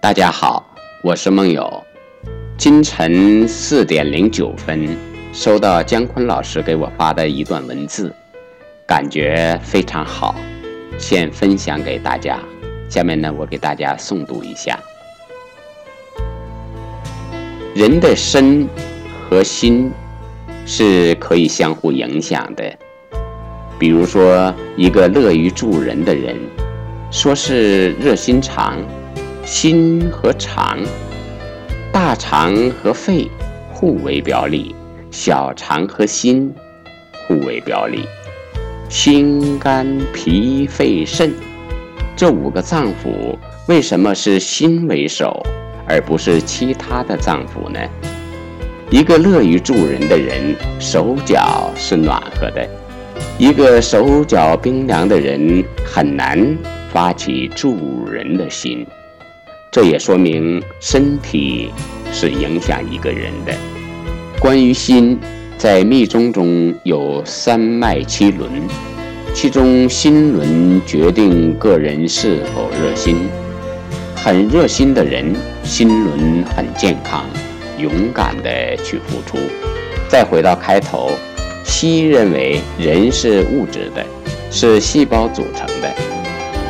[0.00, 0.64] 大家好，
[1.02, 1.82] 我是梦友。
[2.56, 4.96] 今晨四点零九分，
[5.32, 8.14] 收到姜昆老师给我发的一段文字，
[8.86, 10.36] 感觉非常好，
[10.98, 12.38] 现分享给大家。
[12.88, 14.78] 下面呢，我给大家诵读一下：
[17.74, 18.68] 人的身
[19.28, 19.90] 和心
[20.66, 22.72] 是可以相互影响的。
[23.78, 26.36] 比如说，一个乐于助人的人，
[27.10, 28.78] 说是热心肠。
[29.46, 30.80] 心和肠，
[31.92, 33.30] 大肠和肺
[33.72, 34.74] 互为表里，
[35.12, 36.52] 小肠和心
[37.28, 38.00] 互为表里。
[38.88, 41.32] 心、肝、脾、肺、肾
[42.16, 43.38] 这五个脏腑，
[43.68, 45.40] 为什么是心为首，
[45.86, 47.78] 而不是其他的脏腑呢？
[48.90, 52.66] 一个乐于助人的人，手脚是暖和的；
[53.38, 56.58] 一个手脚冰凉的人，很难
[56.92, 58.84] 发起助人的心。
[59.76, 61.70] 这也说明身体
[62.10, 63.52] 是影响一个人的。
[64.40, 65.20] 关于心，
[65.58, 68.50] 在密宗中有三脉七轮，
[69.34, 73.28] 其中心轮决定个人是否热心。
[74.14, 77.26] 很热心的人，心轮很健康，
[77.78, 79.36] 勇敢地去付出。
[80.08, 81.10] 再回到开头，
[81.66, 84.02] 西医认为人是物质的，
[84.50, 85.94] 是细胞组成的。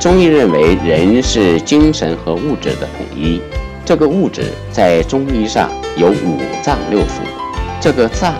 [0.00, 3.38] 中医认为人是精神和物质的统一，
[3.84, 7.20] 这个物质在中医上有五脏六腑，
[7.78, 8.32] 这个脏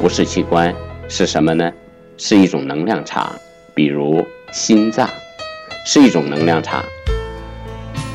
[0.00, 0.72] 不是器官，
[1.08, 1.72] 是什么呢？
[2.16, 3.32] 是一种能量场，
[3.74, 5.10] 比如心脏
[5.84, 6.84] 是一种能量场。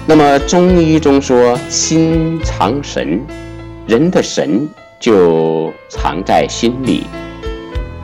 [0.05, 3.22] 那么中医中说心藏神，
[3.85, 4.66] 人的神
[4.97, 7.03] 就藏在心里，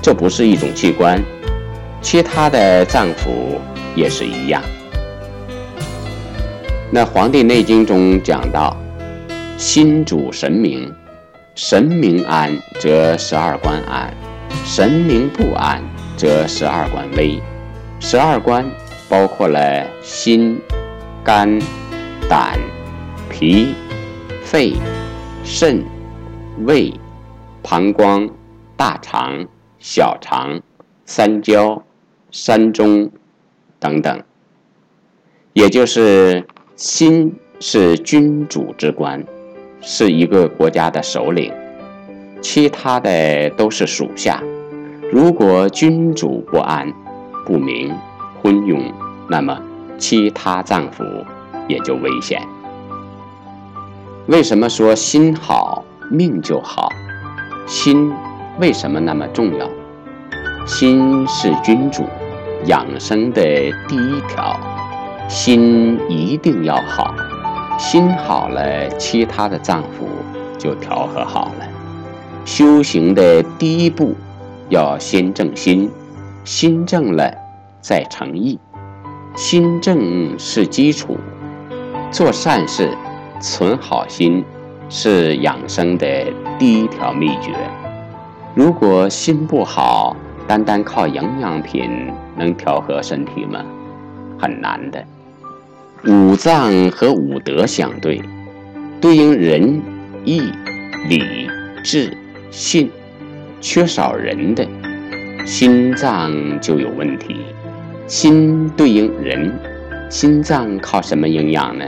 [0.01, 1.23] 这不是一种器官，
[2.01, 3.57] 其他的脏腑。
[3.95, 4.61] 也是一样。
[6.91, 8.77] 那《黄帝内经》中讲到，
[9.57, 10.93] 心主神明，
[11.55, 14.13] 神明安则十二官安，
[14.63, 15.81] 神明不安
[16.15, 17.41] 则十二官危。
[17.99, 18.65] 十二官
[19.09, 20.59] 包括了心、
[21.23, 21.59] 肝、
[22.29, 22.59] 胆、
[23.29, 23.73] 脾、
[24.43, 24.73] 肺、
[25.43, 25.83] 肾、
[26.65, 26.93] 胃、
[27.63, 28.29] 膀胱、
[28.75, 29.47] 大肠、
[29.79, 30.61] 小肠、
[31.05, 31.81] 三焦、
[32.31, 33.09] 三中。
[33.83, 34.23] 等等，
[35.51, 39.21] 也就是心是君主之官，
[39.81, 41.51] 是一个国家的首领，
[42.41, 44.41] 其他的都是属下。
[45.11, 46.93] 如果君主不安、
[47.45, 47.93] 不明、
[48.41, 48.89] 昏庸，
[49.27, 49.61] 那么
[49.97, 51.03] 其他脏腑
[51.67, 52.41] 也就危险。
[54.27, 56.89] 为什么说心好命就好？
[57.67, 58.13] 心
[58.61, 59.69] 为什么那么重要？
[60.65, 62.05] 心是君主。
[62.65, 63.41] 养生的
[63.89, 64.57] 第一条，
[65.27, 67.13] 心一定要好，
[67.77, 70.07] 心好了，其他的脏腑
[70.57, 71.67] 就调和好了。
[72.45, 74.15] 修行的第一步，
[74.69, 75.91] 要先正心，
[76.45, 77.33] 心正了
[77.81, 78.57] 再诚意，
[79.35, 81.17] 心正是基础。
[82.11, 82.95] 做善事，
[83.41, 84.45] 存好心，
[84.87, 86.07] 是养生的
[86.57, 87.51] 第一条秘诀。
[88.55, 90.15] 如果心不好，
[90.47, 93.63] 单单靠营养品能调和身体吗？
[94.39, 95.03] 很难的。
[96.05, 98.21] 五脏和五德相对，
[98.99, 99.81] 对应仁、
[100.25, 100.51] 义、
[101.07, 101.47] 礼、
[101.83, 102.15] 智、
[102.51, 102.91] 信，
[103.61, 104.67] 缺少仁的，
[105.45, 107.37] 心脏就有问题。
[108.05, 109.57] 心对应仁，
[110.09, 111.85] 心脏靠什么营养呢？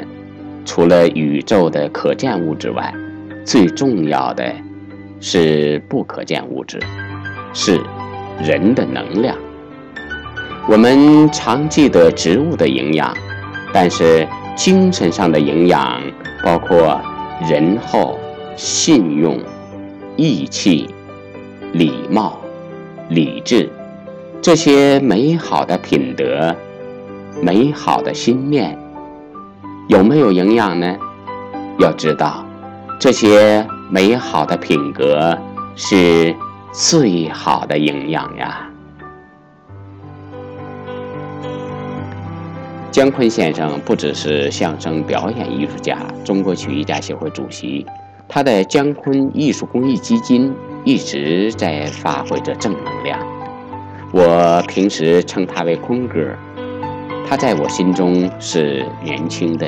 [0.64, 2.94] 除了宇宙的可见物质外，
[3.44, 4.52] 最重要的
[5.20, 6.80] 是不可见物质，
[7.54, 7.82] 是。
[8.42, 9.36] 人的能量，
[10.68, 13.16] 我们常记得植物的营养，
[13.72, 16.02] 但是精神上的营养
[16.44, 17.00] 包括
[17.50, 18.20] 仁厚、
[18.56, 19.40] 信用、
[20.18, 20.90] 义气、
[21.72, 22.40] 礼貌、
[23.10, 23.70] 理智
[24.42, 26.56] 这些美好的品德、
[27.42, 28.78] 美好的心念，
[29.88, 30.96] 有没有营养呢？
[31.80, 32.46] 要知道，
[33.00, 35.38] 这些美好的品格
[35.76, 36.36] 是。
[36.78, 38.70] 最好的营养呀！
[42.92, 47.86] 姜昆先生不只是相声表演艺术家、中国曲艺家协会主席，
[48.28, 53.18] 他的姜昆艺术公益基金一直在发挥着正能量。
[54.12, 56.36] 我平时称他为昆哥，
[57.26, 59.66] 他在我心中是年轻的、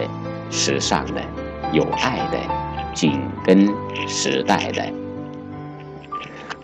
[0.50, 1.22] 时尚的、
[1.72, 2.38] 有爱的、
[2.94, 3.66] 紧跟
[4.10, 4.84] 时代的。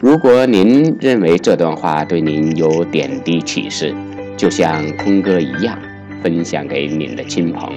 [0.04, 3.96] 如果您认为这段话对您有点滴启示，
[4.36, 5.80] 就像空哥一样，
[6.22, 7.74] 分享给您的亲朋。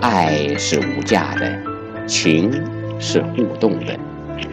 [0.00, 1.54] 爱是无价的，
[2.06, 2.50] 情
[2.98, 3.94] 是互动的。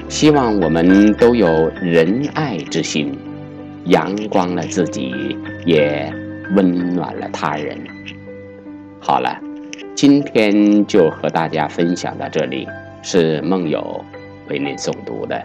[0.09, 3.17] 希望我们都有仁爱之心，
[3.85, 5.13] 阳光了自己，
[5.65, 6.13] 也
[6.57, 7.77] 温暖了他人。
[8.99, 9.39] 好了，
[9.95, 12.67] 今天就和大家分享到这里，
[13.01, 14.03] 是梦友
[14.49, 15.41] 为您诵读的，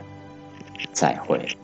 [0.93, 1.57] 再会。